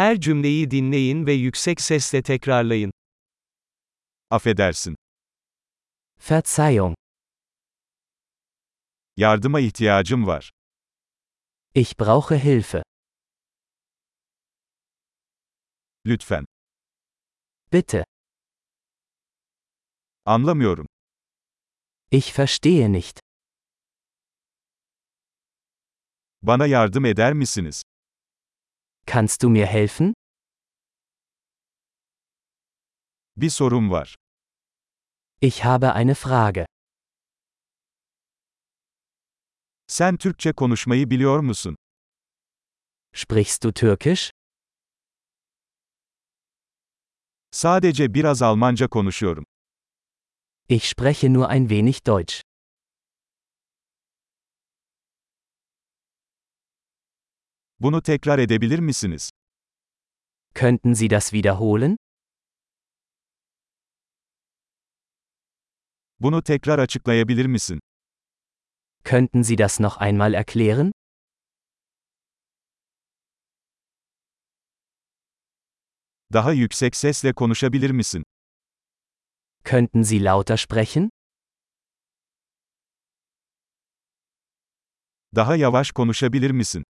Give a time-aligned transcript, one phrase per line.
[0.00, 2.92] Her cümleyi dinleyin ve yüksek sesle tekrarlayın.
[4.30, 4.96] Affedersin.
[6.30, 6.96] Verzeihung.
[9.16, 10.50] Yardıma ihtiyacım var.
[11.74, 12.82] Ich brauche Hilfe.
[16.06, 16.44] Lütfen.
[17.72, 18.04] Bitte.
[20.24, 20.86] Anlamıyorum.
[22.10, 23.20] Ich verstehe nicht.
[26.42, 27.82] Bana yardım eder misiniz?
[29.10, 30.12] Kannst du mir helfen?
[33.36, 34.14] Bir sorum var.
[35.40, 36.66] Ich habe eine Frage.
[39.86, 41.76] Sen Türkçe konuşmayı biliyor musun?
[43.14, 44.30] Sprichst du Türkisch?
[47.50, 49.44] Sadece biraz Almanca konuşuyorum.
[50.68, 52.49] Ich spreche nur ein wenig Deutsch.
[57.80, 59.30] Bunu tekrar edebilir misiniz?
[60.54, 61.96] Könnten Sie das wiederholen?
[66.20, 67.80] Bunu tekrar açıklayabilir misin?
[69.04, 70.92] Könnten Sie das noch einmal erklären?
[76.32, 78.22] Daha yüksek sesle konuşabilir misin?
[79.64, 81.10] Könnten Sie lauter sprechen?
[85.36, 86.84] Daha yavaş konuşabilir misin?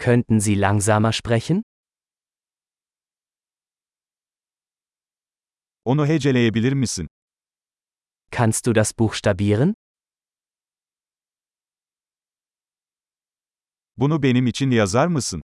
[0.00, 1.62] Könnten Sie langsamer sprechen?
[5.84, 7.06] Onu heceleyebilir misin?
[8.30, 9.74] Kannst du das buchstabieren?
[13.96, 15.42] Bunu benim için yazar mısın?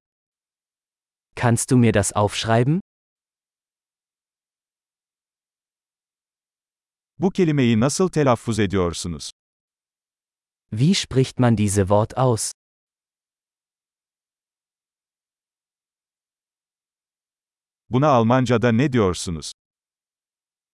[1.37, 2.81] Kannst du mir das aufschreiben?
[7.19, 9.31] Bu kelimeyi nasıl telaffuz ediyorsunuz?
[10.71, 12.53] Wie spricht man diese Wort aus?
[17.91, 19.53] Buna Almanca'da ne diyorsunuz?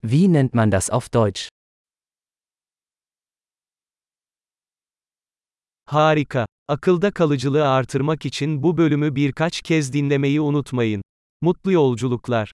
[0.03, 1.48] Wie nennt man das auf Deutsch?
[5.87, 6.47] Harika.
[6.69, 11.03] Akılda kalıcılığı artırmak için bu bölümü birkaç kez dinlemeyi unutmayın.
[11.41, 12.53] Mutlu yolculuklar.